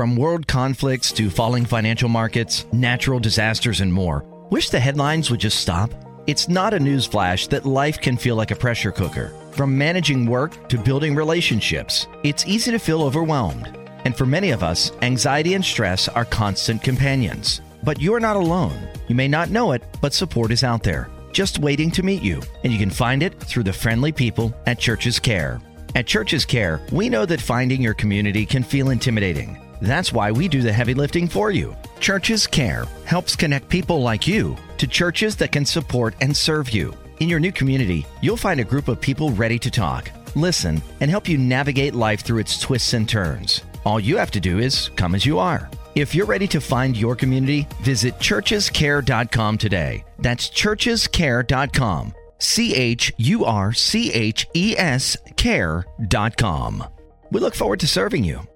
[0.00, 4.24] From world conflicts to falling financial markets, natural disasters, and more.
[4.48, 5.90] Wish the headlines would just stop?
[6.26, 9.30] It's not a newsflash that life can feel like a pressure cooker.
[9.52, 13.76] From managing work to building relationships, it's easy to feel overwhelmed.
[14.06, 17.60] And for many of us, anxiety and stress are constant companions.
[17.82, 18.88] But you're not alone.
[19.06, 22.40] You may not know it, but support is out there, just waiting to meet you.
[22.64, 25.60] And you can find it through the friendly people at Church's Care.
[25.94, 29.58] At Church's Care, we know that finding your community can feel intimidating.
[29.80, 31.76] That's why we do the heavy lifting for you.
[32.00, 36.94] Churches Care helps connect people like you to churches that can support and serve you.
[37.20, 41.10] In your new community, you'll find a group of people ready to talk, listen, and
[41.10, 43.62] help you navigate life through its twists and turns.
[43.84, 45.70] All you have to do is come as you are.
[45.94, 50.04] If you're ready to find your community, visit churchescare.com today.
[50.18, 52.14] That's churchescare.com.
[52.38, 56.84] C H U R C H E S care.com.
[57.30, 58.49] We look forward to serving you.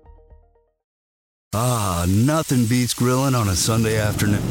[1.56, 4.42] Ah, nothing beats grilling on a Sunday afternoon.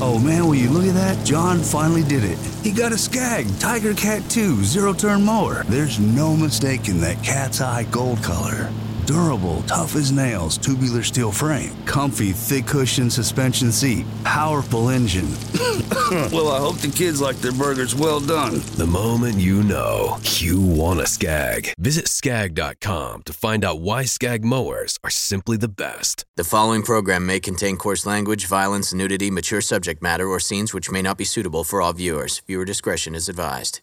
[0.00, 1.24] Oh man, will you look at that?
[1.24, 2.36] John finally did it.
[2.64, 5.62] He got a Skag Tiger Cat 2 zero turn mower.
[5.68, 8.72] There's no mistaking that cat's eye gold color.
[9.06, 15.28] Durable, tough as nails, tubular steel frame, comfy, thick cushion suspension seat, powerful engine.
[16.32, 18.54] well, I hope the kids like their burgers well done.
[18.74, 21.72] The moment you know you want a Skag.
[21.78, 26.24] Visit skag.com to find out why Skag mowers are simply the best.
[26.36, 30.90] The following program may contain coarse language, violence, nudity, mature subject matter, or scenes which
[30.90, 32.42] may not be suitable for all viewers.
[32.48, 33.82] Viewer discretion is advised.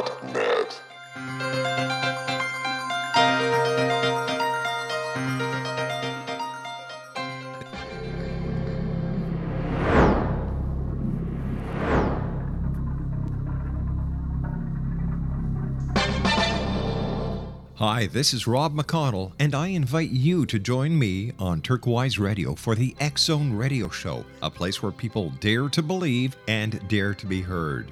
[0.00, 0.82] www.xzbn.net.
[17.76, 22.54] Hi, this is Rob McConnell, and I invite you to join me on Turquoise Radio
[22.54, 27.14] for the X Zone Radio Show, a place where people dare to believe and dare
[27.14, 27.90] to be heard.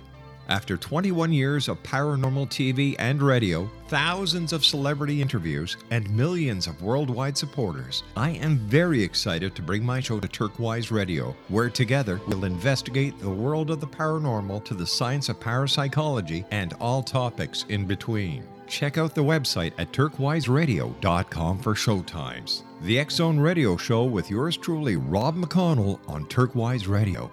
[0.49, 6.81] After 21 years of paranormal TV and radio, thousands of celebrity interviews, and millions of
[6.81, 12.19] worldwide supporters, I am very excited to bring my show to Turquoise Radio, where together
[12.27, 17.67] we'll investigate the world of the paranormal to the science of parapsychology and all topics
[17.69, 18.43] in between.
[18.67, 22.63] Check out the website at turquoiseradio.com for showtimes.
[22.81, 27.31] The Zone Radio Show with yours truly, Rob McConnell, on Turquoise Radio.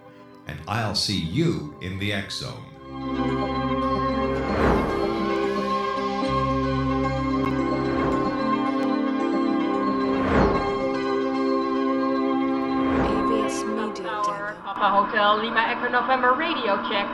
[0.47, 2.74] And I'll see you in the Zone.
[2.95, 3.11] AVS
[13.67, 17.05] Media Papa Hotel Lima Echo November radio check.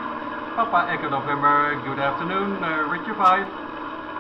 [0.54, 3.48] Papa Echo November, good afternoon, uh, Richard 5.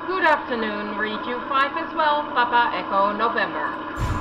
[0.08, 4.21] Good afternoon, read you 5 as well, Papa Echo November.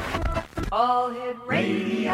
[0.73, 2.13] All Hit Radio.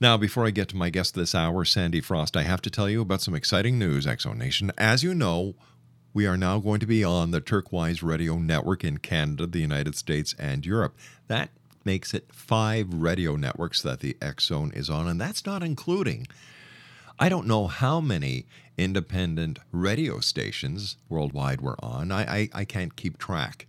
[0.00, 2.90] Now, before I get to my guest this hour, Sandy Frost, I have to tell
[2.90, 4.70] you about some exciting news, Exo Nation.
[4.76, 5.54] As you know,
[6.14, 9.96] we are now going to be on the Turquoise Radio Network in Canada, the United
[9.96, 10.96] States, and Europe.
[11.26, 11.50] That
[11.84, 16.28] makes it five radio networks that the X Zone is on, and that's not including.
[17.18, 18.46] I don't know how many
[18.78, 22.12] independent radio stations worldwide we're on.
[22.12, 23.66] I, I, I can't keep track.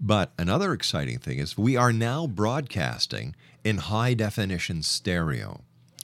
[0.00, 5.62] But another exciting thing is we are now broadcasting in high definition stereo.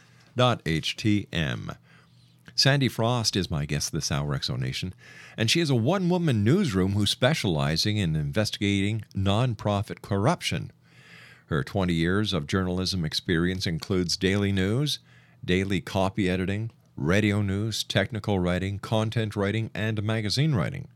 [2.57, 4.93] Sandy Frost is my guest this hour, Exonation,
[5.35, 10.71] and she is a one woman newsroom who's specializing in investigating nonprofit corruption.
[11.47, 14.99] Her 20 years of journalism experience includes daily news,
[15.43, 20.87] daily copy editing, radio news, technical writing, content writing, and magazine writing.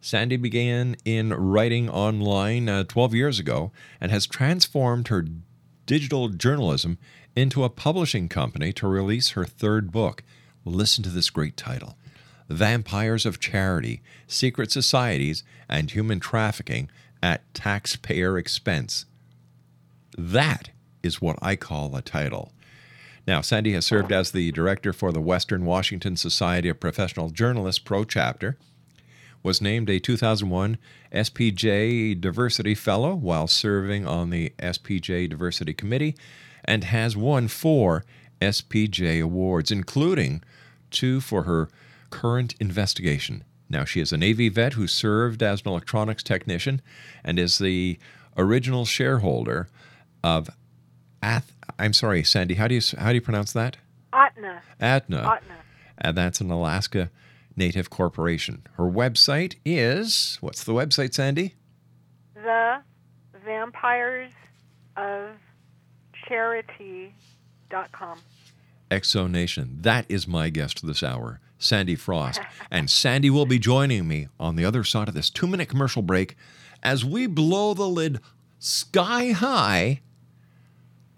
[0.00, 5.26] Sandy began in writing online uh, 12 years ago and has transformed her
[5.86, 6.98] digital journalism
[7.34, 10.22] into a publishing company to release her third book.
[10.64, 11.96] Listen to this great title
[12.48, 16.90] Vampires of Charity, Secret Societies, and Human Trafficking
[17.22, 19.06] at Taxpayer Expense.
[20.16, 20.70] That
[21.02, 22.52] is what I call a title.
[23.26, 27.80] Now, Sandy has served as the director for the Western Washington Society of Professional Journalists
[27.80, 28.56] Pro Chapter,
[29.42, 30.78] was named a 2001
[31.12, 36.16] SPJ Diversity Fellow while serving on the SPJ Diversity Committee,
[36.64, 38.04] and has won four
[38.40, 40.42] SPJ awards, including
[40.90, 41.68] two for her
[42.10, 43.44] current investigation.
[43.68, 46.80] Now, she is a Navy vet who served as an electronics technician
[47.24, 47.98] and is the
[48.36, 49.68] original shareholder
[50.22, 50.48] of
[51.22, 52.54] Ath- I'm sorry, Sandy.
[52.54, 53.76] How do you how do you pronounce that?
[54.12, 54.60] Ahtna.
[54.80, 55.24] Ahtna.
[55.24, 55.56] Ahtna.
[55.98, 57.10] And that's an Alaska
[57.56, 58.66] Native corporation.
[58.76, 61.54] Her website is what's the website, Sandy?
[62.34, 62.82] The
[63.44, 64.32] Vampires
[64.96, 65.30] of
[66.28, 67.12] Charity.com.
[68.90, 69.82] Exonation.
[69.82, 72.40] That is my guest this hour, Sandy Frost.
[72.70, 76.02] and Sandy will be joining me on the other side of this two minute commercial
[76.02, 76.36] break
[76.82, 78.20] as we blow the lid
[78.58, 80.00] sky high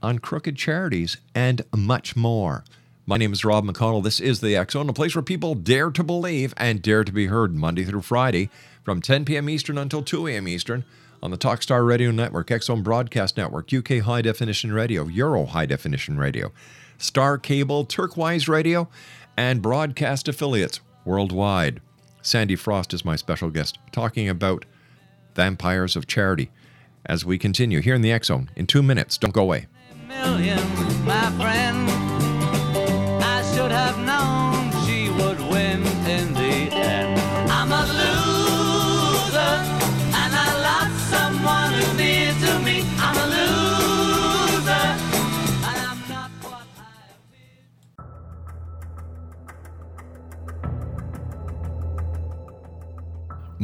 [0.03, 2.65] on crooked charities and much more.
[3.07, 4.03] My name is Rob McConnell.
[4.03, 7.27] This is the Zone, a place where people dare to believe and dare to be
[7.27, 8.51] heard Monday through Friday
[8.85, 9.49] from 10 p.m.
[9.49, 10.47] Eastern until 2 a.m.
[10.47, 10.85] Eastern
[11.23, 16.19] on the Talkstar Radio Network, Zone Broadcast Network, UK High Definition Radio, Euro High Definition
[16.19, 16.53] Radio,
[16.99, 18.89] Star Cable, Turquoise Radio,
[19.37, 21.81] and broadcast affiliates worldwide.
[22.23, 24.65] Sandy Frost is my special guest, talking about
[25.35, 26.51] vampires of charity.
[27.07, 29.67] As we continue here in the Zone in two minutes, don't go away.
[30.39, 31.58] My friend.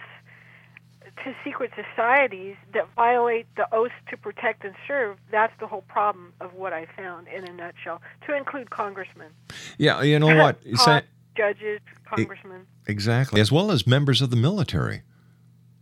[1.24, 6.34] to secret societies that violate the oaths to protect and serve, that's the whole problem
[6.42, 9.30] of what I found in a nutshell, to include congressmen.
[9.78, 10.60] Yeah, you know what?
[10.78, 11.04] Con-
[11.36, 12.68] judges, congressmen.
[12.88, 13.40] Exactly.
[13.42, 15.02] As well as members of the military.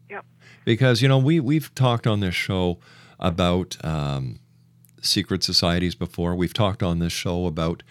[0.10, 0.26] Yep.
[0.64, 2.80] Because, you know, we, we've talked on this show
[3.20, 4.40] about um,
[5.06, 6.36] secret societies before.
[6.36, 7.84] We've talked on this show about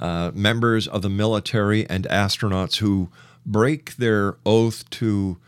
[0.00, 3.10] uh, members of the military and astronauts who
[3.44, 5.38] break their oath to.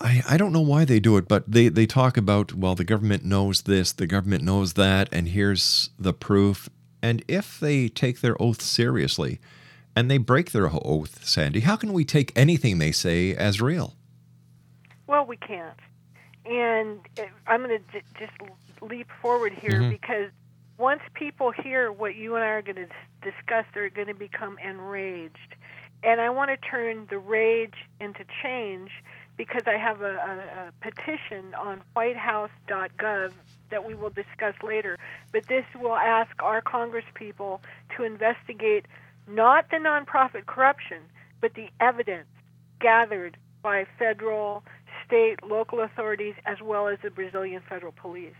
[0.00, 2.84] I, I don't know why they do it, but they, they talk about, well, the
[2.84, 6.70] government knows this, the government knows that, and here's the proof.
[7.02, 9.40] And if they take their oath seriously
[9.96, 13.94] and they break their oath, Sandy, how can we take anything they say as real?
[15.06, 15.76] Well, we can't.
[16.44, 18.32] And uh, I'm going to just
[18.82, 19.90] leap forward here Mhm.
[19.90, 20.30] because
[20.78, 22.88] once people hear what you and I are going to
[23.22, 25.56] discuss, they're going to become enraged.
[26.02, 28.90] And I want to turn the rage into change
[29.36, 33.32] because I have a, a, a petition on whitehouse.gov
[33.70, 34.98] that we will discuss later.
[35.32, 37.60] But this will ask our congresspeople
[37.96, 38.86] to investigate
[39.26, 41.02] not the nonprofit corruption,
[41.40, 42.28] but the evidence
[42.80, 44.64] gathered by federal,
[45.10, 48.34] state, local authorities, as well as the Brazilian federal police.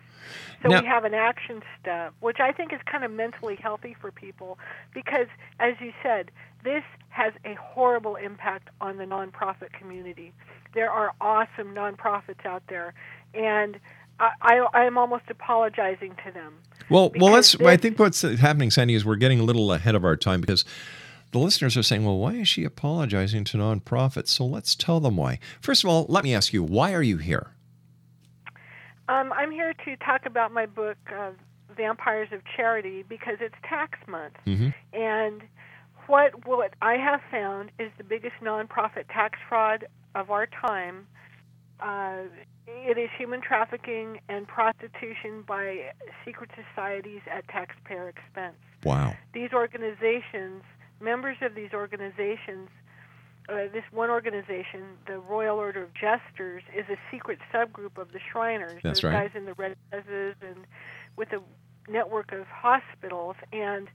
[0.62, 3.96] So Now- we have an action step, which I think is kind of mentally healthy
[4.00, 4.58] for people
[4.94, 5.26] because,
[5.58, 6.30] as you said,
[6.62, 10.32] this has a horrible impact on the nonprofit community.
[10.74, 12.94] There are awesome nonprofits out there,
[13.34, 13.80] and
[14.20, 16.54] I, I, I am almost apologizing to them.
[16.88, 17.58] Well, well, let's.
[17.60, 20.64] I think what's happening, Sandy, is we're getting a little ahead of our time because
[21.32, 25.16] the listeners are saying, "Well, why is she apologizing to nonprofits?" So let's tell them
[25.16, 25.38] why.
[25.60, 27.52] First of all, let me ask you, why are you here?
[29.08, 31.30] Um, I'm here to talk about my book, uh,
[31.76, 34.34] Vampires of Charity because it's tax month.
[34.46, 34.74] Mhm.
[34.92, 35.42] And
[36.06, 41.06] what what I have found is the biggest nonprofit tax fraud of our time.
[41.80, 42.24] Uh,
[42.66, 45.92] it is human trafficking and prostitution by
[46.24, 48.56] secret societies at taxpayer expense.
[48.84, 49.14] Wow.
[49.32, 50.62] These organizations,
[51.00, 52.68] members of these organizations,
[53.48, 58.20] uh, this one organization, the Royal Order of Jesters, is a secret subgroup of the
[58.30, 58.80] Shriners.
[58.82, 59.28] That's Those right.
[59.28, 60.66] guys in the red dresses and
[61.16, 61.40] with a
[61.90, 63.88] network of hospitals and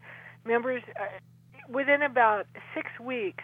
[0.43, 0.83] members.
[1.00, 1.05] Uh,
[1.69, 3.43] within about six weeks,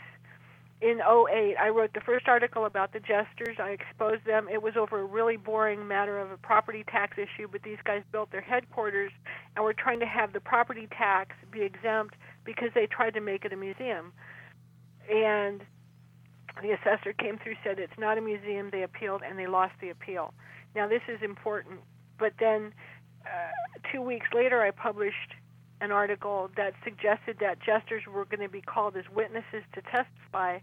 [0.82, 3.58] in 08, I wrote the first article about the Jesters.
[3.60, 4.48] I exposed them.
[4.52, 8.02] It was over a really boring matter of a property tax issue, but these guys
[8.12, 9.12] built their headquarters
[9.56, 13.46] and were trying to have the property tax be exempt because they tried to make
[13.46, 14.14] it a museum.
[15.10, 15.62] And
[16.62, 18.70] the assessor came through, said it's not a museum.
[18.72, 20.34] They appealed and they lost the appeal.
[20.76, 21.80] Now, this is important.
[22.18, 22.74] But then
[23.26, 25.34] uh, two weeks later, I published
[25.82, 30.60] an article that suggested that jesters were going to be called as witnesses to testify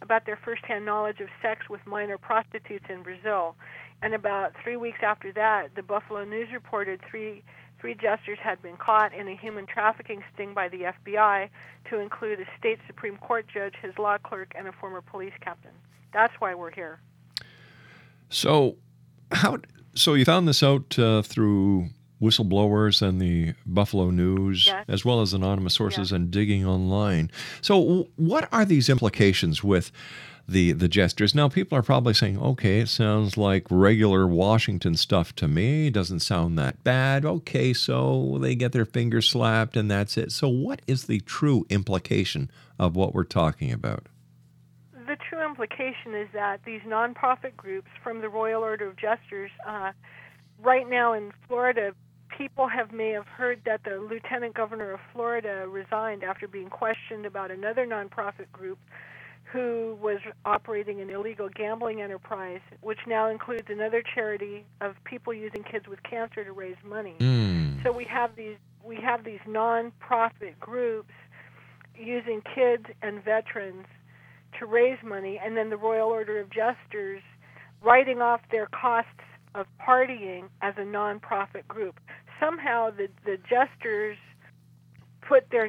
[0.00, 3.54] about their firsthand knowledge of sex with minor prostitutes in Brazil.
[4.00, 7.44] And about three weeks after that, the Buffalo News reported three
[7.82, 11.48] three jesters had been caught in a human trafficking sting by the FBI,
[11.90, 15.72] to include a state Supreme Court judge, his law clerk, and a former police captain.
[16.14, 17.00] That's why we're here.
[18.30, 18.76] So,
[19.32, 19.58] how?
[19.94, 21.88] So you found this out uh, through
[22.22, 24.84] whistleblowers and the Buffalo News, Yes.
[24.88, 27.30] as well as anonymous sources and digging online.
[27.62, 29.90] So, what are these implications with
[30.52, 31.34] the the jesters?
[31.34, 35.90] Now, people are probably saying, "Okay, it sounds like regular Washington stuff to me.
[35.90, 40.32] Doesn't sound that bad." Okay, so they get their fingers slapped, and that's it.
[40.32, 44.06] So, what is the true implication of what we're talking about?
[45.12, 49.92] the true implication is that these nonprofit groups from the Royal Order of Jesters, uh,
[50.58, 51.94] right now in Florida,
[52.36, 57.26] people have may have heard that the lieutenant governor of Florida resigned after being questioned
[57.26, 58.78] about another nonprofit group
[59.52, 65.62] who was operating an illegal gambling enterprise, which now includes another charity of people using
[65.62, 67.14] kids with cancer to raise money.
[67.18, 67.74] Hmm.
[67.82, 71.12] So we have these we have these non-profit groups
[71.96, 73.86] using kids and veterans
[74.58, 77.22] to raise money, and then the Royal Order of Jesters
[77.80, 79.10] writing off their costs
[79.54, 82.00] of partying as a non-profit group.
[82.40, 84.16] Somehow the the jesters
[85.20, 85.68] put their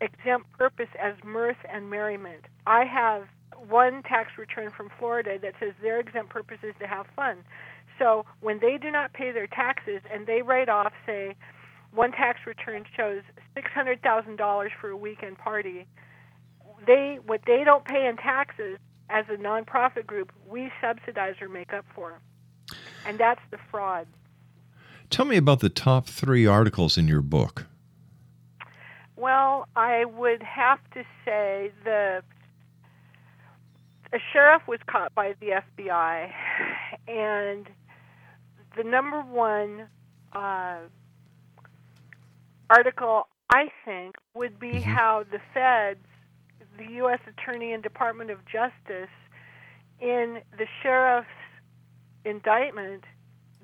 [0.00, 2.44] exempt purpose as mirth and merriment.
[2.66, 3.28] I have
[3.68, 7.38] one tax return from Florida that says their exempt purpose is to have fun.
[7.98, 11.34] So when they do not pay their taxes and they write off, say,
[11.92, 13.22] one tax return shows
[13.54, 15.86] six hundred thousand dollars for a weekend party,
[16.86, 18.78] they what they don't pay in taxes
[19.10, 22.20] as a nonprofit group, we subsidize or make up for,
[23.06, 24.06] and that's the fraud.
[25.08, 27.67] Tell me about the top three articles in your book.
[29.18, 32.22] Well, I would have to say the
[34.12, 36.32] a sheriff was caught by the FBI,
[37.08, 37.66] and
[38.76, 39.88] the number one
[40.32, 40.78] uh,
[42.70, 46.06] article I think would be how the feds,
[46.78, 47.18] the U.S.
[47.26, 49.10] Attorney and Department of Justice,
[50.00, 51.26] in the sheriff's
[52.24, 53.02] indictment,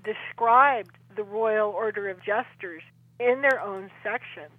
[0.02, 2.82] described the Royal Order of Jesters
[3.20, 4.50] in their own section.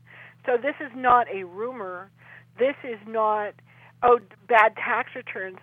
[0.45, 2.11] So this is not a rumor.
[2.57, 3.53] This is not,
[4.03, 5.57] oh, bad tax returns.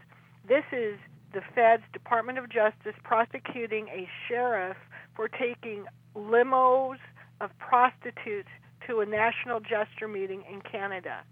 [0.46, 0.98] This is
[1.32, 4.76] the Fed's Department of Justice prosecuting a sheriff
[5.14, 6.98] for taking limos
[7.40, 8.48] of prostitutes
[8.86, 11.22] to a national jester meeting in Canada.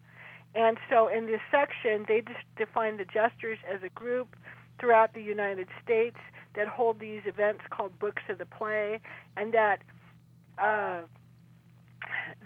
[0.55, 2.23] And so in this section, they
[2.57, 4.37] define the jesters as a group
[4.79, 6.17] throughout the United States
[6.55, 9.01] that hold these events called Books of the Play,
[9.37, 9.83] and that
[10.59, 11.03] uh,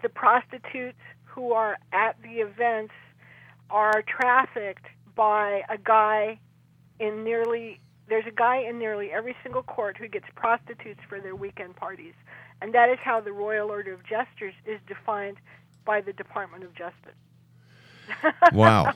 [0.03, 2.95] the prostitutes who are at the events
[3.71, 6.38] are trafficked by a guy
[7.01, 11.35] in nearly there's a guy in nearly every single court who gets prostitutes for their
[11.35, 12.14] weekend parties
[12.61, 15.38] and that is how the royal order of jesters is defined
[15.85, 17.19] by the department of justice
[18.53, 18.93] Wow.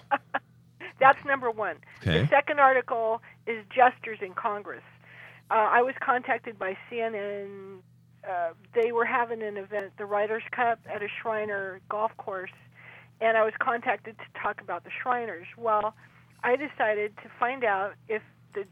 [1.01, 2.23] that's number one Okay.
[2.23, 4.85] the second article is jesters in congress
[5.51, 7.79] uh, i was contacted by cnn
[8.29, 12.53] uh, they were having an event, the Ryder Cup, at a Shriner golf course,
[13.21, 15.47] and I was contacted to talk about the Shriners.
[15.57, 15.95] Well,
[16.45, 18.23] I decided to find out if
[18.55, 18.65] the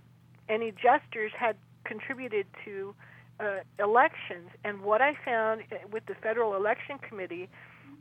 [0.48, 2.94] any jesters had contributed to
[3.40, 7.48] uh, elections, and what I found uh, with the Federal Election Committee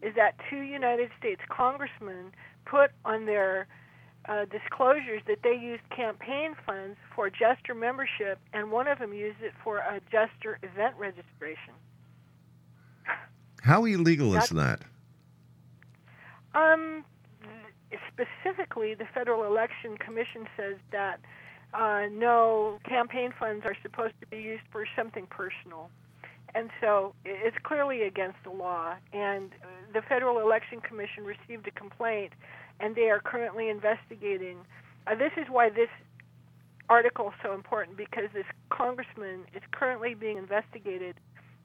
[0.02, 2.32] is that two United States congressmen
[2.66, 3.68] put on their
[4.28, 9.42] uh, disclosures that they used campaign funds for Jester membership, and one of them used
[9.42, 11.74] it for a Jester event registration.
[13.62, 14.82] How illegal is that?
[16.54, 17.04] Um,
[18.08, 21.20] specifically, the Federal Election Commission says that
[21.74, 25.90] uh, no campaign funds are supposed to be used for something personal.
[26.54, 28.96] And so it's clearly against the law.
[29.12, 29.52] And
[29.94, 32.32] the Federal Election Commission received a complaint,
[32.80, 34.58] and they are currently investigating.
[35.08, 35.90] Uh, this is why this
[36.90, 41.16] article is so important because this congressman is currently being investigated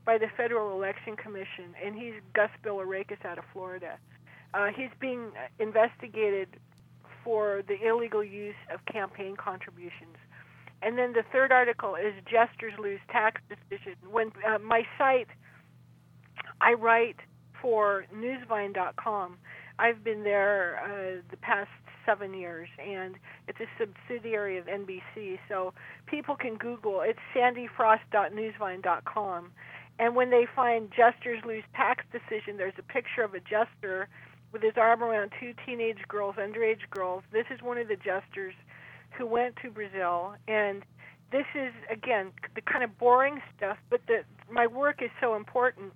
[0.05, 3.99] by the Federal Election Commission, and he's Gus Bilirakis out of Florida.
[4.55, 6.49] Uh, he's being investigated
[7.23, 10.17] for the illegal use of campaign contributions.
[10.83, 13.97] And then the third article is Jesters Lose Tax Decision.
[14.11, 15.29] When uh, my site,
[16.61, 17.17] I write
[17.61, 19.37] for Newsvine.com.
[19.81, 21.71] I've been there uh, the past
[22.05, 23.15] seven years, and
[23.49, 25.39] it's a subsidiary of NBC.
[25.49, 25.73] So
[26.07, 27.01] people can Google.
[27.01, 29.53] It's sandyfrost.newsvine.com.
[29.99, 34.09] And when they find Jesters Lose Tax Decision, there's a picture of a jester
[34.53, 37.23] with his arm around two teenage girls, underage girls.
[37.33, 38.53] This is one of the jesters
[39.17, 40.85] who went to Brazil, and
[41.33, 43.79] this is again the kind of boring stuff.
[43.89, 45.95] But the my work is so important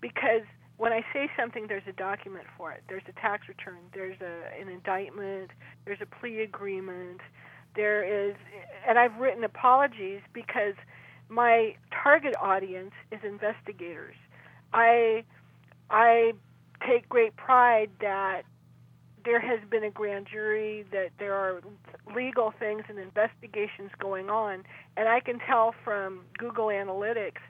[0.00, 0.42] because
[0.78, 2.82] when I say something, there's a document for it.
[2.88, 3.78] There's a tax return.
[3.94, 5.50] There's a, an indictment.
[5.84, 7.20] There's a plea agreement.
[7.74, 8.36] There is,
[8.86, 10.74] and I've written apologies because
[11.28, 14.14] my target audience is investigators.
[14.72, 15.24] I
[15.90, 16.32] I
[16.86, 18.42] take great pride that
[19.24, 21.60] there has been a grand jury, that there are
[22.14, 24.62] legal things and investigations going on,
[24.96, 27.42] and I can tell from Google Analytics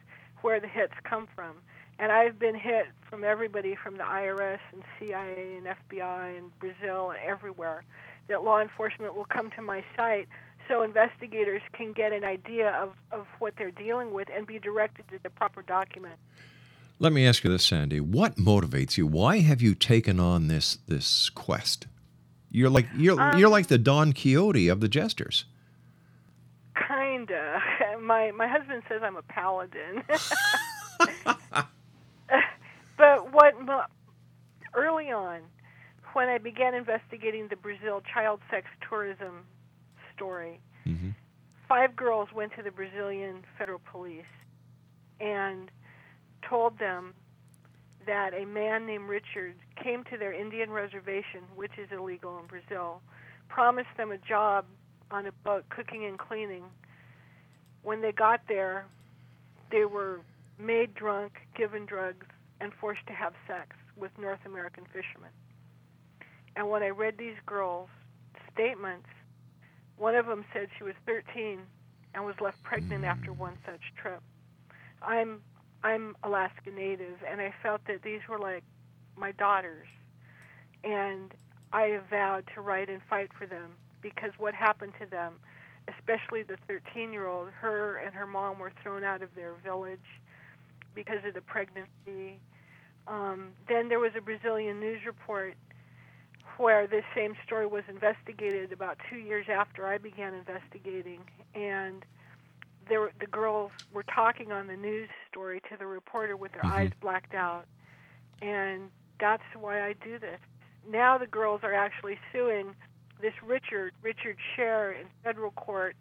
[0.42, 1.56] where the hits come from.
[1.98, 7.10] And I've been hit from everybody from the IRS and CIA and FBI and Brazil
[7.10, 7.84] and everywhere
[8.28, 10.28] that law enforcement will come to my site
[10.68, 15.08] so investigators can get an idea of, of what they're dealing with and be directed
[15.08, 16.16] to the proper document.
[16.98, 18.00] Let me ask you this, Sandy.
[18.00, 19.06] What motivates you?
[19.06, 21.86] Why have you taken on this this quest?
[22.50, 25.44] You're like you're Um, you're like the Don Quixote of the jesters.
[26.88, 27.62] Kinda.
[28.00, 30.02] My my husband says I'm a paladin.
[33.36, 33.52] what
[34.74, 35.40] early on,
[36.14, 39.44] when I began investigating the Brazil child sex tourism
[40.14, 41.10] story, mm-hmm.
[41.68, 44.24] five girls went to the Brazilian federal police
[45.20, 45.70] and
[46.48, 47.12] told them
[48.06, 53.02] that a man named Richard came to their Indian reservation, which is illegal in Brazil,
[53.48, 54.64] promised them a job
[55.10, 56.64] on a boat cooking and cleaning.
[57.82, 58.86] When they got there,
[59.70, 60.20] they were
[60.58, 62.26] made drunk, given drugs,
[62.60, 65.30] and forced to have sex with North American fishermen.
[66.56, 67.88] And when I read these girls'
[68.52, 69.08] statements,
[69.96, 71.60] one of them said she was 13
[72.14, 74.22] and was left pregnant after one such trip.
[75.02, 75.40] I'm
[75.82, 78.64] I'm Alaska Native, and I felt that these were like
[79.16, 79.86] my daughters,
[80.82, 81.32] and
[81.72, 85.34] I vowed to write and fight for them because what happened to them,
[85.96, 90.00] especially the 13-year-old, her and her mom were thrown out of their village
[90.96, 92.40] because of the pregnancy.
[93.06, 95.54] Um, then there was a Brazilian news report
[96.56, 101.20] where this same story was investigated about two years after I began investigating,
[101.54, 102.04] and
[102.88, 106.64] there were, the girls were talking on the news story to the reporter with their
[106.66, 107.66] eyes blacked out,
[108.40, 110.40] and that's why I do this.
[110.88, 112.74] Now the girls are actually suing
[113.20, 115.96] this Richard Richard Schair in federal court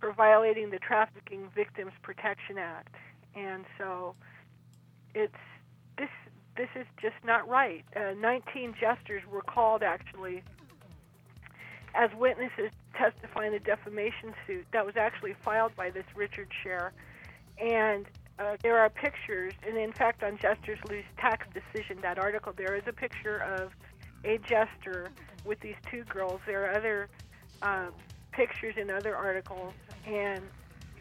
[0.00, 2.94] for violating the Trafficking Victims Protection Act,
[3.34, 4.14] and so
[5.14, 5.32] it's
[5.96, 6.10] this
[6.56, 7.84] this is just not right.
[7.94, 10.42] Uh, 19 jesters were called actually
[11.94, 16.48] as witnesses to testify in a defamation suit that was actually filed by this Richard
[16.62, 16.92] Schair.
[17.60, 18.06] And
[18.38, 22.76] uh, there are pictures, and in fact, on Jesters Lose Tax Decision, that article, there
[22.76, 23.72] is a picture of
[24.24, 25.10] a jester
[25.44, 26.40] with these two girls.
[26.46, 27.08] There are other
[27.62, 27.92] um,
[28.32, 29.72] pictures in other articles,
[30.06, 30.42] and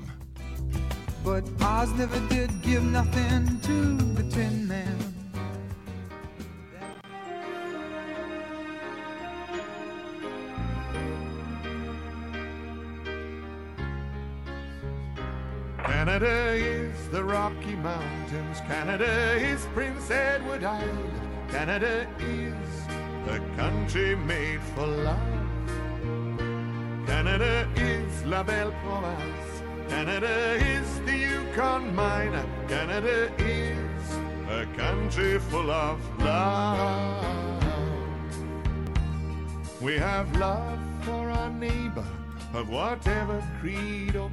[1.24, 5.00] But Oz never did give nothing to the Tin Man.
[15.78, 16.83] Canada is
[17.14, 18.60] the Rocky Mountains.
[18.62, 21.14] Canada is Prince Edward Island.
[21.48, 22.56] Canada is
[23.30, 25.20] a country made for love.
[27.06, 29.62] Canada is La Belle Province.
[29.90, 32.34] Canada is the Yukon mine.
[32.68, 34.06] Canada is
[34.50, 37.64] a country full of love.
[39.84, 42.08] We have love for our neighbor
[42.56, 44.32] of whatever creed or.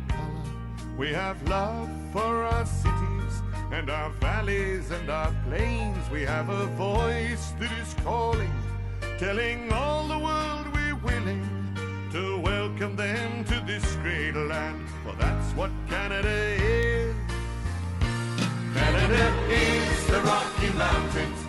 [1.01, 6.11] We have love for our cities and our valleys and our plains.
[6.11, 8.53] We have a voice that is calling,
[9.19, 11.49] telling all the world we're willing
[12.13, 14.87] to welcome them to this great land.
[15.03, 17.17] For that's what Canada is.
[18.75, 21.47] Canada is the Rocky Mountains.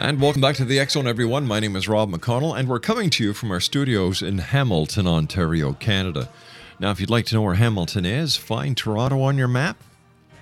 [0.00, 1.46] And welcome back to the Zone, everyone.
[1.46, 5.06] My name is Rob McConnell, and we're coming to you from our studios in Hamilton,
[5.06, 6.28] Ontario, Canada.
[6.80, 9.76] Now, if you'd like to know where Hamilton is, find Toronto on your map,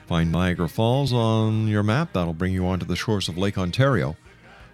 [0.06, 2.12] find Niagara Falls on your map.
[2.12, 4.16] That'll bring you onto the shores of Lake Ontario.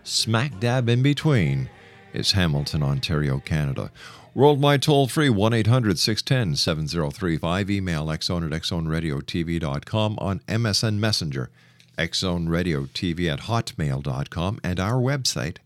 [0.02, 1.70] Smack dab in between
[2.12, 3.90] is Hamilton, Ontario, Canada.
[4.34, 7.70] Worldwide toll free 1 800 610 7035.
[7.70, 11.48] Email xzone at xzoneradiotv.com on MSN Messenger,
[11.96, 15.56] xzoneradiotv at hotmail.com, and our website,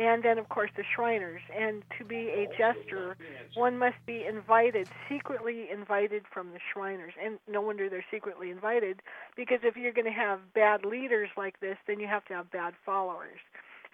[0.00, 1.42] And then, of course, the Shriners.
[1.54, 3.18] And to be a jester,
[3.54, 7.12] one must be invited, secretly invited from the Shriners.
[7.22, 9.02] And no wonder they're secretly invited,
[9.36, 12.50] because if you're going to have bad leaders like this, then you have to have
[12.50, 13.40] bad followers.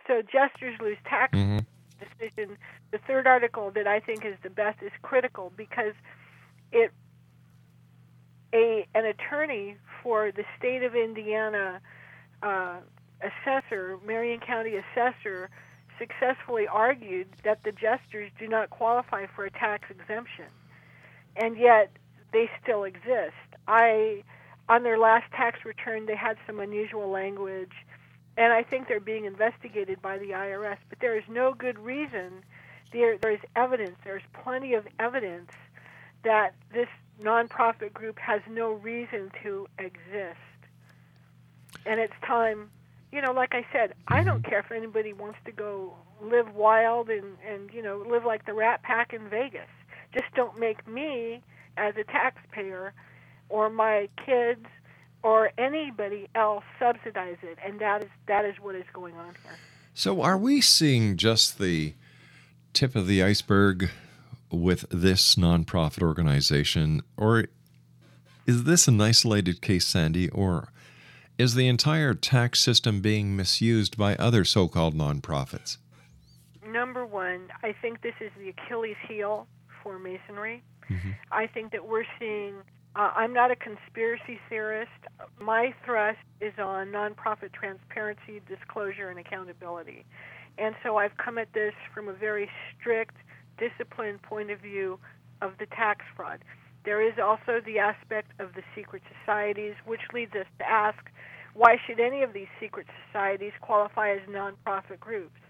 [0.06, 1.36] So jesters lose tax
[1.98, 2.56] decision.
[2.92, 5.94] The third article that I think is the best is critical because
[6.70, 6.92] it
[8.54, 11.80] a an attorney for the state of Indiana
[12.44, 12.76] uh,
[13.20, 15.50] assessor, Marion County assessor,
[15.98, 20.46] successfully argued that the jesters do not qualify for a tax exemption,
[21.36, 21.90] and yet
[22.32, 23.34] they still exist.
[23.66, 24.22] I
[24.68, 27.72] on their last tax return they had some unusual language
[28.36, 30.78] and I think they're being investigated by the IRS.
[30.88, 32.44] But there is no good reason.
[32.92, 33.96] There, there is evidence.
[34.04, 35.50] There's plenty of evidence
[36.22, 36.88] that this
[37.22, 40.38] nonprofit group has no reason to exist.
[41.86, 42.70] And it's time.
[43.16, 44.50] You know, like I said, I don't mm-hmm.
[44.50, 48.52] care if anybody wants to go live wild and and you know live like the
[48.52, 49.70] Rat Pack in Vegas.
[50.12, 51.40] Just don't make me,
[51.78, 52.92] as a taxpayer,
[53.48, 54.66] or my kids
[55.22, 59.58] or anybody else subsidize it, and that is that is what is going on here.
[59.94, 61.94] So, are we seeing just the
[62.74, 63.92] tip of the iceberg
[64.50, 67.46] with this nonprofit organization, or
[68.46, 70.68] is this an isolated case, Sandy, or
[71.38, 75.78] is the entire tax system being misused by other so called nonprofits?
[76.66, 79.46] Number one, I think this is the Achilles heel
[79.82, 80.62] for Masonry.
[81.32, 82.54] I think that we're seeing.
[82.94, 84.90] Uh, I'm not a conspiracy theorist.
[85.40, 90.04] My thrust is on nonprofit transparency, disclosure, and accountability.
[90.58, 93.16] And so I've come at this from a very strict,
[93.58, 94.98] disciplined point of view
[95.42, 96.40] of the tax fraud.
[96.86, 100.98] There is also the aspect of the secret societies, which leads us to ask
[101.52, 105.40] why should any of these secret societies qualify as nonprofit groups?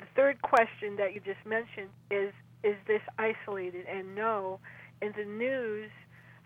[0.00, 2.32] The third question that you just mentioned is
[2.64, 3.86] is this isolated?
[3.86, 4.58] And no,
[5.00, 5.90] in the news,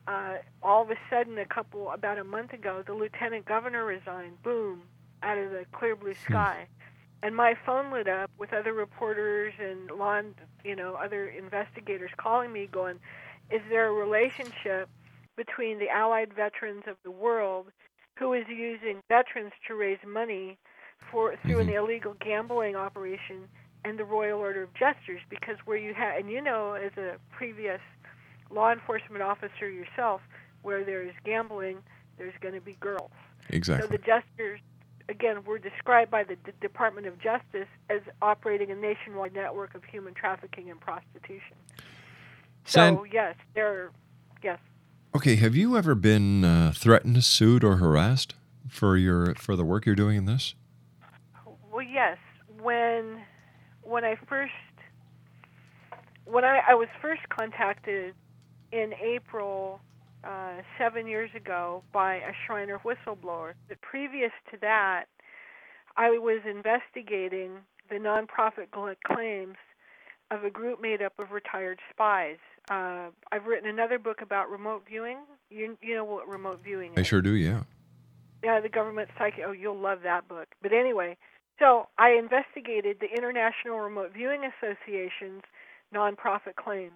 [0.06, 4.42] uh, all of a sudden, a couple about a month ago, the lieutenant governor resigned.
[4.42, 4.82] Boom,
[5.22, 6.66] out of the clear blue sky,
[7.22, 10.20] and my phone lit up with other reporters and law,
[10.64, 12.98] you know, other investigators calling me, going,
[13.50, 14.88] "Is there a relationship
[15.36, 17.66] between the Allied veterans of the world
[18.18, 20.58] who is using veterans to raise money
[21.10, 21.76] for through an mm-hmm.
[21.76, 23.48] illegal gambling operation
[23.84, 25.22] and the Royal Order of Jesters?
[25.28, 27.80] Because where you have and you know as a previous
[28.50, 30.20] law enforcement officer yourself
[30.62, 31.78] where there's gambling
[32.18, 33.10] there's going to be girls.
[33.48, 33.88] Exactly.
[33.88, 34.60] so the jesters
[35.08, 39.82] again were described by the D- Department of Justice as operating a nationwide network of
[39.84, 41.56] human trafficking and prostitution
[42.64, 43.92] San- so yes there are,
[44.42, 44.58] yes
[45.12, 48.36] Okay, have you ever been uh, threatened, sued, or harassed
[48.68, 50.54] for your for the work you're doing in this?
[51.72, 52.16] Well, yes.
[52.62, 53.22] When
[53.82, 54.52] when I first
[56.26, 58.14] when I, I was first contacted
[58.70, 59.80] in April
[60.22, 65.06] uh, seven years ago by a Shriner whistleblower, but previous to that,
[65.96, 67.58] I was investigating
[67.88, 68.70] the nonprofit
[69.04, 69.56] claims
[70.30, 72.38] of a group made up of retired spies.
[72.70, 75.18] Uh, I've written another book about remote viewing.
[75.50, 76.98] You you know what remote viewing is?
[76.98, 77.62] I sure do, yeah.
[78.44, 79.44] Yeah, the government psychic.
[79.46, 80.48] Oh, you'll love that book.
[80.62, 81.16] But anyway,
[81.58, 85.42] so I investigated the International Remote Viewing Association's
[85.94, 86.92] nonprofit claims.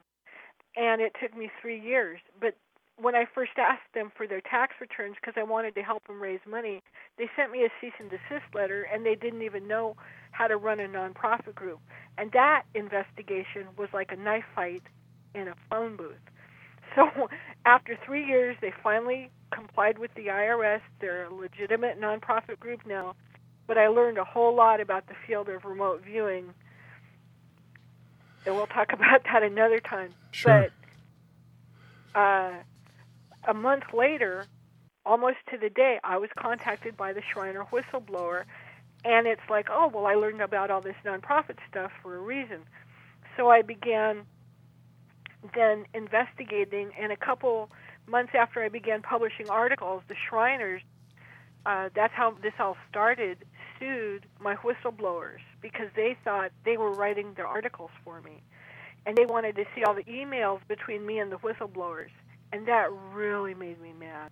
[0.76, 2.20] and it took me three years.
[2.41, 2.57] But
[2.97, 6.22] when I first asked them for their tax returns because I wanted to help them
[6.22, 6.82] raise money,
[7.18, 9.97] they sent me a cease and desist letter, and they didn't even know
[10.30, 11.80] how to run a nonprofit group.
[12.18, 14.82] And that investigation was like a knife fight
[15.34, 16.14] in a phone booth.
[16.95, 17.28] So
[17.66, 20.80] after three years, they finally complied with the IRS.
[21.01, 23.16] They're a legitimate nonprofit group now.
[23.66, 26.55] But I learned a whole lot about the field of remote viewing.
[28.47, 30.14] And we'll talk about that another time.
[30.30, 30.68] Sure.
[32.12, 32.53] But uh,
[33.47, 34.47] a month later,
[35.07, 38.45] almost to the day, I was contacted by the Shriner whistleblower.
[39.05, 42.61] And it's like, oh, well, I learned about all this nonprofit stuff for a reason.
[43.36, 44.24] So I began
[45.55, 47.70] then investigating, and a couple
[48.07, 50.82] months after I began publishing articles, the Shriners,
[51.66, 53.45] uh, that's how this all started,
[53.78, 58.42] sued my whistleblowers because they thought they were writing their articles for me.
[59.07, 62.11] And they wanted to see all the emails between me and the whistleblowers.
[62.55, 64.30] And that really made me mad.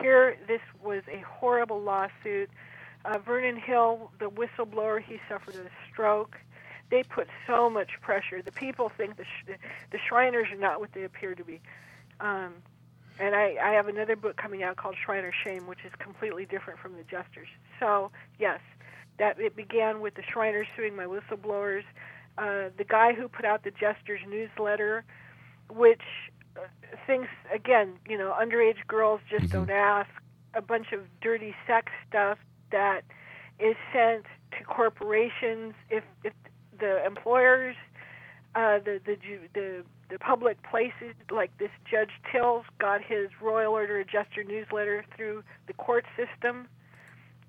[0.00, 2.50] Here, this was a horrible lawsuit.
[3.04, 6.36] Uh, Vernon Hill, the whistleblower, he suffered a stroke
[6.90, 8.42] they put so much pressure.
[8.42, 9.56] The people think the sh-
[9.90, 11.60] the Shriners are not what they appear to be.
[12.18, 12.54] Um,
[13.18, 16.80] and I, I have another book coming out called Shriner Shame, which is completely different
[16.80, 17.48] from the Jesters.
[17.78, 18.60] So yes,
[19.18, 21.84] that it began with the Shriners suing my whistleblowers.
[22.36, 25.04] Uh, the guy who put out the Jesters newsletter,
[25.68, 26.02] which
[27.06, 29.58] thinks again, you know, underage girls just Mm-hmm.
[29.58, 30.10] don't ask.
[30.54, 32.38] A bunch of dirty sex stuff
[32.72, 33.02] that
[33.60, 34.24] is sent
[34.58, 35.74] to corporations.
[35.90, 36.32] If if
[36.78, 37.76] the employers,
[38.56, 43.72] uh, the the Ju- the the public places like this Judge Tills got his Royal
[43.74, 46.66] Order of Jester newsletter through the court system.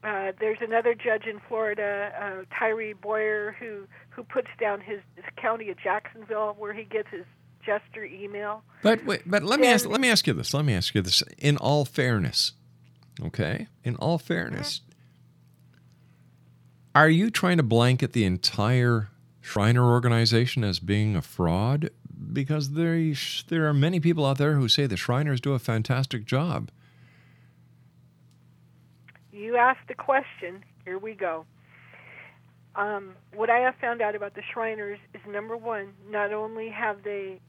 [0.03, 5.25] Uh, there's another judge in Florida, uh, Tyrie Boyer, who who puts down his, his
[5.37, 7.25] county of Jacksonville where he gets his
[7.65, 8.63] Jester email.
[8.83, 10.53] But wait, but let me ask let me ask you this.
[10.53, 11.23] Let me ask you this.
[11.37, 12.53] In all fairness,
[13.23, 13.67] okay?
[13.83, 14.81] In all fairness,
[16.93, 19.09] are you trying to blanket the entire
[19.39, 21.89] Shriner organization as being a fraud?
[22.33, 23.13] Because there
[23.47, 26.69] there are many people out there who say the Shriners do a fantastic job.
[29.31, 30.63] You asked the question.
[30.85, 31.45] Here we go.
[32.75, 37.03] Um, what I have found out about the Shriners is number one, not only have
[37.03, 37.39] they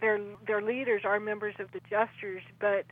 [0.00, 2.86] their their leaders are members of the Jesters, but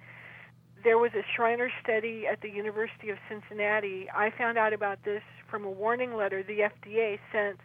[0.85, 4.09] there was a Shriner study at the University of Cincinnati.
[4.15, 7.59] I found out about this from a warning letter the FDA sent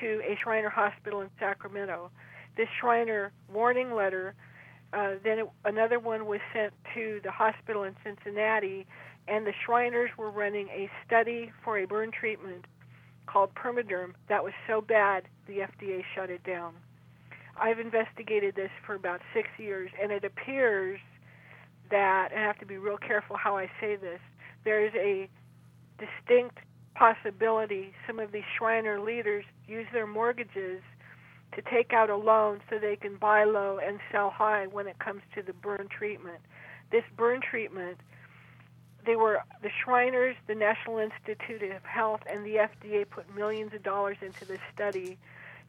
[0.00, 2.10] to a Shriner hospital in Sacramento.
[2.56, 4.34] This Shriner warning letter,
[4.92, 8.86] uh, then it, another one was sent to the hospital in Cincinnati,
[9.28, 12.64] and the Shriners were running a study for a burn treatment
[13.26, 16.74] called Permaderm that was so bad the FDA shut it down.
[17.58, 21.00] I've investigated this for about six years, and it appears
[21.90, 24.20] that, and I have to be real careful how I say this,
[24.64, 25.28] there is a
[25.98, 26.58] distinct
[26.94, 30.80] possibility some of these Shriner leaders use their mortgages
[31.54, 34.98] to take out a loan so they can buy low and sell high when it
[34.98, 36.40] comes to the burn treatment.
[36.90, 37.98] This burn treatment,
[39.04, 43.82] they were the Shriners, the National Institute of Health, and the FDA put millions of
[43.82, 45.18] dollars into this study,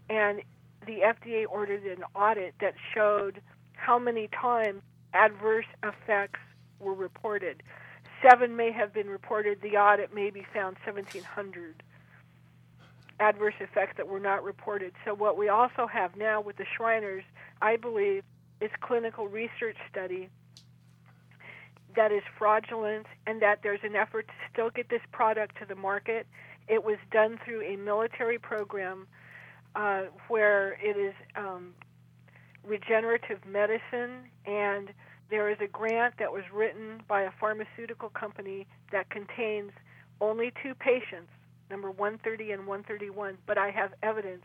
[0.10, 0.42] and
[0.88, 3.42] the FDA ordered an audit that showed
[3.74, 4.82] how many times
[5.14, 6.40] adverse effects
[6.80, 7.62] were reported.
[8.22, 9.62] Seven may have been reported.
[9.62, 11.84] The audit maybe found 1,700
[13.20, 14.94] adverse effects that were not reported.
[15.06, 17.24] So what we also have now with the Shriners,
[17.62, 18.24] I believe,
[18.62, 20.30] is clinical research study
[21.96, 25.76] that is fraudulent and that there's an effort to still get this product to the
[25.76, 26.28] market.
[26.68, 29.08] It was done through a military program
[29.76, 31.74] uh, where it is um,
[32.64, 34.90] regenerative medicine, and
[35.30, 39.72] there is a grant that was written by a pharmaceutical company that contains
[40.22, 41.30] only two patients,
[41.70, 44.44] number 130 and 131, but I have evidence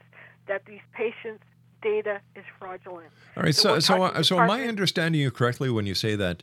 [0.48, 1.44] that these patients'
[1.82, 3.08] data is fraudulent.
[3.36, 3.54] All right.
[3.54, 6.42] So So, so, so am I understanding you correctly when you say that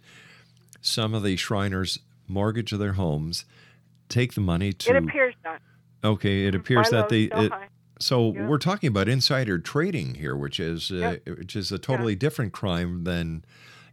[0.82, 3.46] some of the Shriners mortgage their homes,
[4.08, 4.90] take the money to?
[4.90, 5.62] It appears not.
[6.04, 7.24] Okay, it appears Buy that they.
[7.24, 7.68] it- high.
[8.00, 8.48] So Yeah.
[8.48, 13.04] we're talking about insider trading here, which is uh, which is a totally different crime
[13.04, 13.44] than,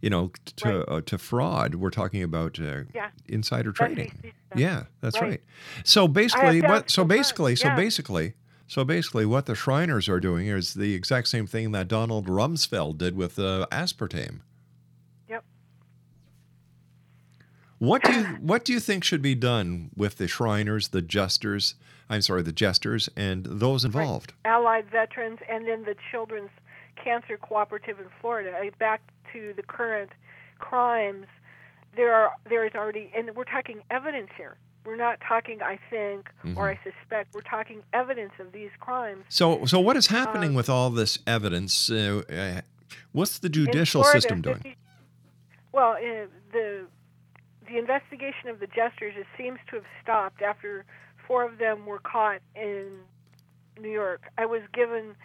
[0.01, 1.75] you know, to uh, to fraud.
[1.75, 3.09] We're talking about uh, Yeah.
[3.27, 4.11] insider trading.
[4.19, 4.31] stuff.
[4.55, 5.29] Yeah, that's Right.
[5.29, 5.41] right.
[5.83, 6.89] So basically, what?
[6.89, 8.33] So basically, so basically,
[8.67, 12.97] so basically, what the Shriners are doing is the exact same thing that Donald Rumsfeld
[12.97, 14.39] did with uh, aspartame.
[15.29, 15.43] Yep.
[17.79, 21.75] What do you what do you think should be done with the Shriners, the Jesters?
[22.09, 24.33] I'm sorry, the Jesters, and those involved.
[24.45, 26.49] Allied veterans, and then the Children's
[26.95, 29.01] Cancer Cooperative in Florida, uh, back
[29.33, 30.11] to the current
[30.57, 31.27] crimes,
[31.95, 34.55] there are there is already, and we're talking evidence here.
[34.85, 36.57] We're not talking, I think, Mm-hmm.
[36.57, 37.35] or I suspect.
[37.35, 39.25] We're talking evidence of these crimes.
[39.27, 41.91] So, so what is happening Um, with all this evidence?
[41.91, 42.61] Uh, uh,
[43.11, 44.55] what's the judicial Florida, system doing?
[44.55, 44.77] 50
[45.73, 46.85] Well, uh, the
[47.67, 50.85] the investigation of the jesters it seems to have stopped after
[51.27, 52.91] four of them were caught in
[53.79, 54.23] New York.
[54.37, 55.15] I was given,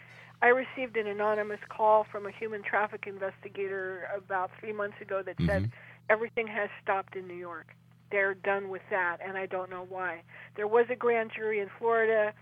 [0.42, 5.36] I received an anonymous call from a human traffic investigator about three months ago that
[5.46, 6.10] said mm-hmm.
[6.10, 7.68] everything has stopped in New York.
[8.10, 10.22] They're done with that, and I don't know why.
[10.56, 12.34] There was a grand jury in Florida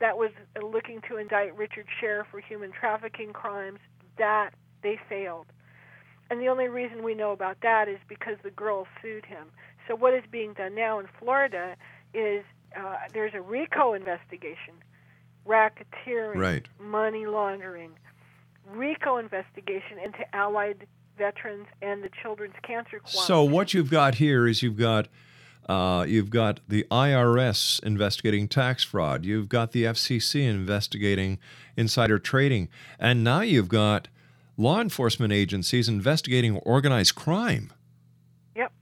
[0.00, 0.30] that was
[0.60, 3.78] looking to indict Richard Schair for human trafficking crimes.
[4.18, 4.50] That
[4.82, 5.46] they failed.
[6.30, 9.48] And the only reason we know about that is because the girl sued him.
[9.88, 11.76] So what is being done now in Florida
[12.14, 12.44] is
[12.76, 14.74] uh, there's a RICO investigation,
[15.46, 16.66] racketeering, Right.
[16.80, 17.92] money laundering,
[18.70, 20.86] RICO investigation into Allied
[21.18, 23.20] veterans and the Children's Cancer Cooperative.
[23.26, 25.08] So what you've got here is you've got
[25.68, 29.24] uh, you've got the IRS investigating tax fraud.
[29.24, 31.38] You've got the SEC investigating
[31.76, 32.68] insider trading,
[32.98, 34.08] and now you've got
[34.56, 37.72] law enforcement agencies investigating organized crime.
[38.54, 38.72] Yep,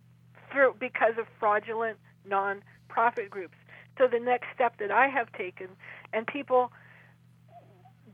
[0.53, 3.55] through because of fraudulent non-profit groups.
[3.99, 5.69] So the next step that I have taken,
[6.13, 6.73] and people,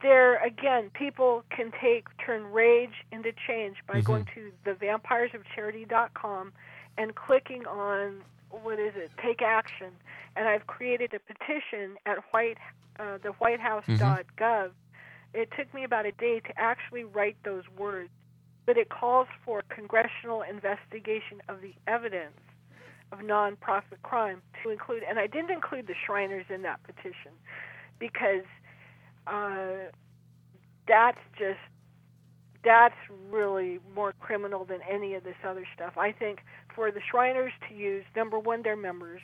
[0.03, 6.53] there again, people can take turn rage into change by going to the vampiresofcharity.com
[6.99, 9.11] and clicking on what is it?
[9.23, 9.89] Take action.
[10.35, 12.59] And I've created a petition at White,
[12.99, 14.71] uh, the WhiteHouse.gov.
[15.35, 18.11] It took me about a day to actually write those words,
[18.65, 22.39] but it calls for congressional investigation of the evidence
[23.13, 27.33] of nonprofit crime to include, and I didn't include the Shriners in that petition
[27.99, 28.45] because
[29.27, 29.91] uh,
[30.89, 31.59] that's just
[32.65, 32.97] that's
[33.31, 35.97] really more criminal than any of this other stuff.
[35.97, 36.41] I think
[36.75, 39.21] for the Shriners to use number one, their members,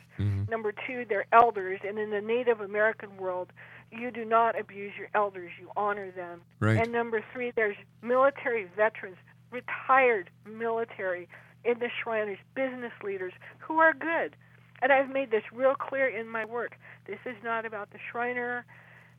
[0.49, 3.53] number two, their elders, and in the Native American world,
[3.93, 6.43] you do not abuse your elders; you honor them.
[6.61, 6.79] Right.
[6.79, 9.19] And number three, there's military veterans,
[9.51, 11.29] retired military
[11.65, 14.37] in the Shriners, business leaders who are good.
[14.81, 16.77] And I've made this real clear in my work.
[17.07, 18.65] This is not about the Shriner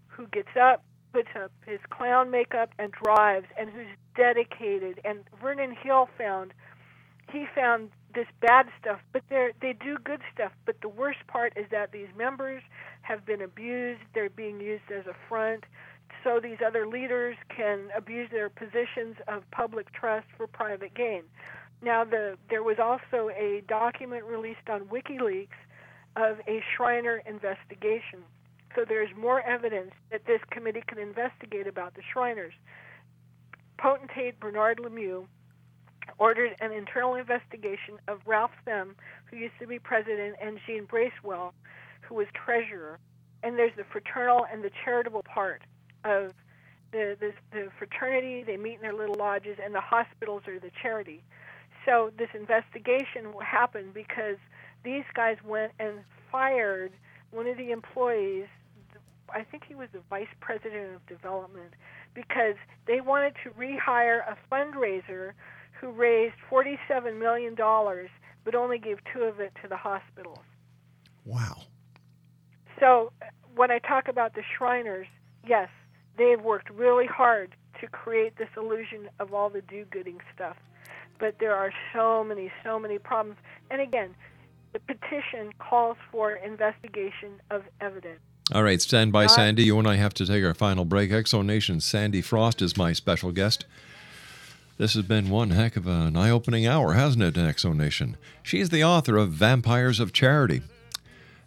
[0.08, 5.00] who gets up, puts up his clown makeup, and drives, and who's dedicated.
[5.06, 6.54] And Vernon Hill found
[7.32, 10.52] he found this bad stuff, but they they do good stuff.
[10.66, 12.62] But the worst part is that these members
[13.02, 14.02] have been abused.
[14.14, 15.64] They're being used as a front,
[16.24, 21.24] so these other leaders can abuse their positions of public trust for private gain.
[21.82, 25.60] Now, the there was also a document released on WikiLeaks
[26.16, 28.24] of a Shriner investigation.
[28.76, 32.54] So there's more evidence that this committee can investigate about the Shriners.
[33.78, 35.26] Potentate Bernard Lemieux
[36.18, 38.96] ordered an internal investigation of Ralph Semb,
[39.26, 41.54] who used to be president, and Gene Bracewell,
[42.02, 43.00] who was treasurer.
[43.44, 45.64] And there's the fraternal and the charitable part
[46.06, 46.32] of
[46.92, 48.44] the, the, the fraternity.
[48.44, 51.24] They meet in their little lodges, and the hospitals are the charity.
[51.86, 54.38] So this investigation happened because
[54.84, 56.00] these guys went and
[56.32, 56.92] fired
[57.32, 58.48] one of the employees.
[59.30, 61.74] I think he was the vice president of development
[62.14, 65.34] because they wanted to rehire a fundraiser
[65.80, 67.56] who raised $47 million
[68.44, 70.40] but only gave two of it to the hospitals.
[71.26, 71.62] Wow.
[72.80, 73.12] So
[73.56, 75.08] when I talk about the Shriners,
[75.48, 75.70] yes,
[76.18, 80.58] they've worked really hard to create this illusion of all the do-gooding stuff.
[81.20, 83.38] But there are so many, so many problems.
[83.72, 84.16] And again,
[84.74, 88.20] the petition calls for investigation of evidence.
[88.54, 89.64] All right, stand by, Sandy.
[89.64, 91.12] You and I have to take our final break.
[91.12, 93.66] X Zone Nation Sandy Frost is my special guest.
[94.78, 98.18] This has been one heck of an eye opening hour, hasn't it, X Zone Nation?
[98.42, 100.64] She is the author of Vampires of Charity.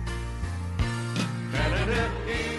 [1.51, 2.58] Canada is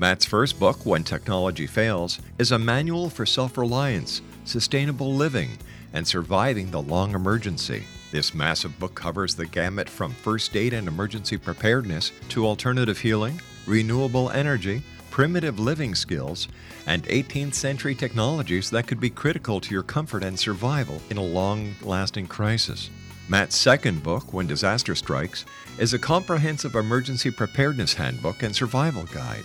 [0.00, 5.58] Matt's first book, When Technology Fails, is a manual for self reliance, sustainable living,
[5.92, 7.84] and surviving the long emergency.
[8.10, 13.42] This massive book covers the gamut from first aid and emergency preparedness to alternative healing,
[13.66, 16.48] renewable energy, primitive living skills,
[16.86, 21.22] and 18th century technologies that could be critical to your comfort and survival in a
[21.22, 22.88] long lasting crisis.
[23.28, 25.44] Matt's second book, When Disaster Strikes,
[25.78, 29.44] is a comprehensive emergency preparedness handbook and survival guide.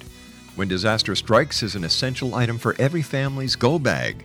[0.55, 4.23] When Disaster Strikes is an essential item for every family's go bag.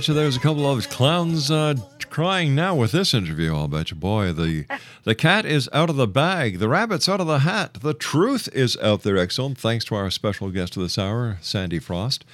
[0.00, 1.74] bet you there's a couple of clowns uh,
[2.08, 3.54] crying now with this interview.
[3.54, 4.64] I'll bet you, boy, the
[5.04, 8.48] the cat is out of the bag, the rabbit's out of the hat, the truth
[8.54, 9.18] is out there.
[9.18, 9.58] Excellent.
[9.58, 12.24] Thanks to our special guest of this hour, Sandy Frost.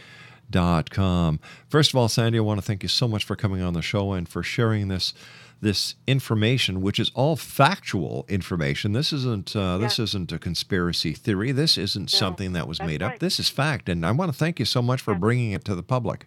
[1.68, 3.82] First of all, Sandy, I want to thank you so much for coming on the
[3.82, 5.14] show and for sharing this
[5.60, 8.92] this information, which is all factual information.
[8.92, 11.52] This isn't uh, this isn't a conspiracy theory.
[11.52, 13.18] This isn't No, something that was made up.
[13.18, 15.74] This is fact, and I want to thank you so much for bringing it to
[15.74, 16.26] the public.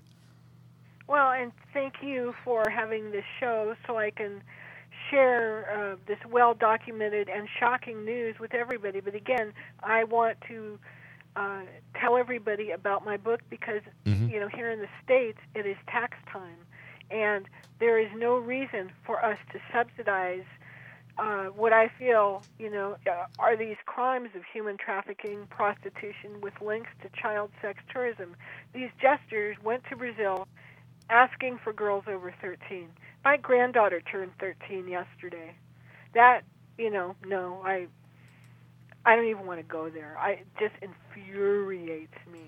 [1.08, 4.42] Well, and thank you for having this show so I can
[5.10, 9.00] share uh, this well documented and shocking news with everybody.
[9.00, 10.80] But again, I want to
[11.36, 11.62] uh,
[12.00, 14.30] tell everybody about my book because, Mhm.
[14.30, 16.66] you know, here in the States, it is tax time.
[17.10, 17.48] And
[17.80, 20.46] there is no reason for us to subsidize
[21.18, 26.60] uh, what I feel, you know, uh, are these crimes of human trafficking, prostitution with
[26.60, 28.36] links to child sex tourism.
[28.74, 30.48] These jesters went to Brazil
[31.10, 32.90] asking for girls over 13.
[33.24, 35.56] My granddaughter turned 13 yesterday.
[36.14, 36.42] That,
[36.78, 37.88] you know, no, I
[39.06, 40.18] I don't even want to go there.
[40.20, 42.40] I it just infuriates me.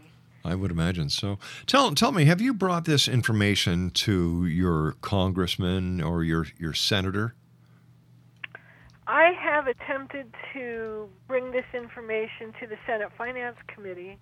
[0.43, 1.39] I would imagine so.
[1.65, 7.35] Tell tell me, have you brought this information to your congressman or your your senator?
[9.07, 14.17] I have attempted to bring this information to the Senate Finance Committee.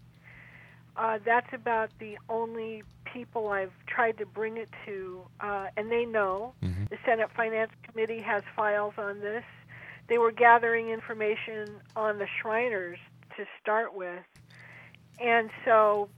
[0.98, 6.06] Uh, that's about the only people I've tried to bring it to, uh, and they
[6.06, 6.86] know Mm-hmm.
[6.90, 9.44] the Senate Finance Committee has files on this.
[10.10, 13.00] They were gathering information on the Shriners
[13.38, 14.24] to start with,
[15.20, 16.10] and so,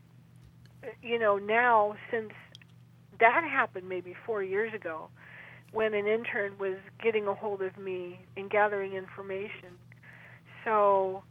[1.01, 2.31] you know, now since
[3.19, 5.09] that happened maybe four years ago,
[5.71, 9.77] when an intern was getting a hold of me and gathering information.
[10.63, 11.23] So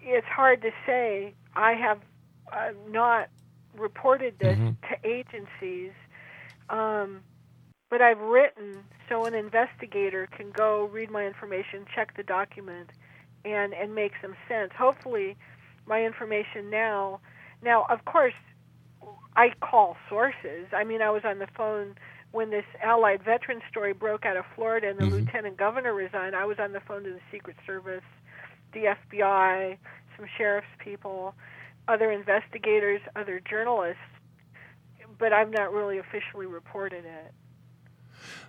[0.00, 1.34] it's hard to say.
[1.54, 2.00] I have
[2.52, 3.28] uh, not
[3.76, 4.76] reported this Mhm.
[4.88, 5.92] to agencies,
[6.70, 7.22] um,
[7.90, 12.90] but I've written so an investigator can go read my information, check the document,
[13.44, 14.72] and and make some sense.
[14.76, 15.36] Hopefully,
[15.86, 17.20] my information now.
[17.62, 18.34] Now, of course,
[19.36, 20.66] I call sources.
[20.72, 21.94] I mean, I was on the phone
[22.32, 25.26] when this Allied veteran story broke out of Florida and the mm-hmm.
[25.26, 26.34] lieutenant governor resigned.
[26.34, 28.04] I was on the phone to the Secret Service,
[28.72, 29.78] the FBI,
[30.16, 31.34] some sheriff's people,
[31.88, 34.00] other investigators, other journalists,
[35.18, 37.32] but I've not really officially reported it.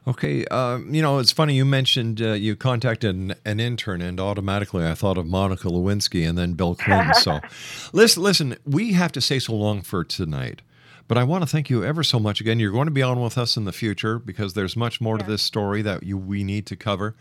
[0.07, 4.19] Okay, uh, you know, it's funny you mentioned uh, you contacted an, an intern, and
[4.19, 7.13] automatically I thought of Monica Lewinsky and then Bill Clinton.
[7.15, 7.39] so,
[7.93, 10.61] listen, listen, we have to say so long for tonight,
[11.09, 12.57] but I want to thank you ever so much again.
[12.59, 15.25] You're going to be on with us in the future because there's much more to
[15.25, 17.15] this story that you we need to cover.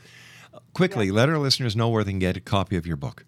[0.73, 3.25] Quickly, let our listeners know where they can get a copy of your book.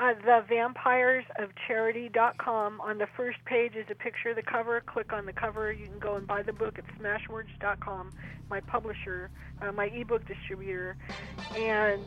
[0.00, 2.80] Uh, the vampires of charity.com.
[2.80, 4.80] On the first page is a picture of the cover.
[4.86, 5.70] Click on the cover.
[5.70, 8.10] You can go and buy the book at smashwords.com,
[8.48, 9.30] my publisher,
[9.60, 10.96] uh, my ebook distributor,
[11.54, 12.02] and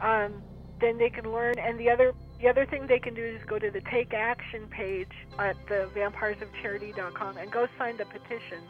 [0.00, 0.40] um,
[0.80, 1.58] then they can learn.
[1.58, 4.68] And the other the other thing they can do is go to the Take Action
[4.68, 5.10] page
[5.40, 8.62] at the vampiresofcharity.com and go sign the petition,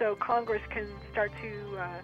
[0.00, 1.78] so Congress can start to.
[1.78, 2.00] Uh,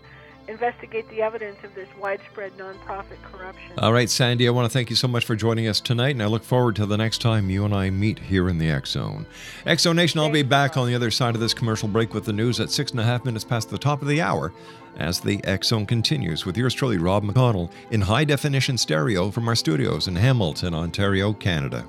[0.49, 3.73] investigate the evidence of this widespread nonprofit corruption.
[3.79, 6.23] All right, Sandy, I want to thank you so much for joining us tonight, and
[6.23, 8.91] I look forward to the next time you and I meet here in the X
[8.91, 9.27] Zone.
[9.65, 12.25] X Zone Nation, I'll be back on the other side of this commercial break with
[12.25, 14.53] the news at six and a half minutes past the top of the hour
[14.99, 19.49] as the X Zone continues with yours truly, Rob McConnell, in high definition stereo from
[19.49, 21.87] our studios in Hamilton, Ontario, Canada.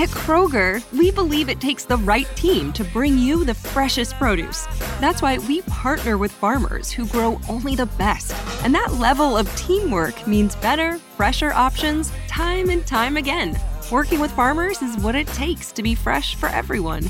[0.00, 4.64] At Kroger, we believe it takes the right team to bring you the freshest produce.
[4.98, 8.34] That's why we partner with farmers who grow only the best.
[8.64, 13.60] And that level of teamwork means better, fresher options time and time again.
[13.92, 17.02] Working with farmers is what it takes to be fresh for everyone.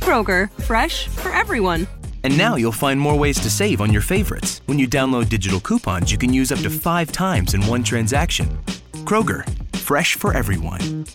[0.00, 1.86] Kroger, fresh for everyone.
[2.24, 4.62] And now you'll find more ways to save on your favorites.
[4.66, 8.58] When you download digital coupons, you can use up to five times in one transaction.
[9.04, 11.06] Kroger, fresh for everyone.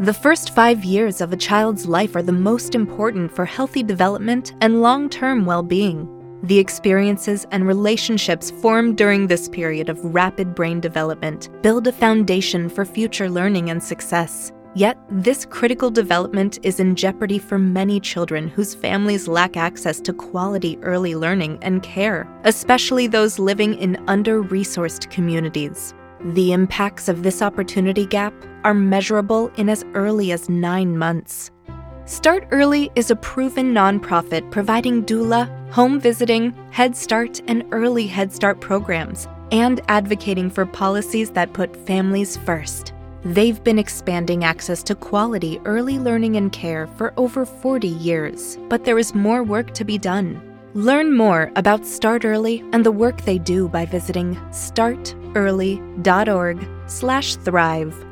[0.00, 4.54] The first five years of a child's life are the most important for healthy development
[4.60, 6.08] and long term well being.
[6.44, 12.68] The experiences and relationships formed during this period of rapid brain development build a foundation
[12.68, 14.52] for future learning and success.
[14.76, 20.12] Yet, this critical development is in jeopardy for many children whose families lack access to
[20.12, 25.92] quality early learning and care, especially those living in under resourced communities.
[26.24, 31.52] The impacts of this opportunity gap are measurable in as early as nine months.
[32.06, 38.32] Start Early is a proven nonprofit providing doula, home visiting, Head Start, and early Head
[38.32, 42.94] Start programs, and advocating for policies that put families first.
[43.24, 48.84] They've been expanding access to quality early learning and care for over 40 years, but
[48.84, 50.42] there is more work to be done.
[50.74, 54.38] Learn more about Start Early and the work they do by visiting
[55.32, 58.07] startearly.org/thrive.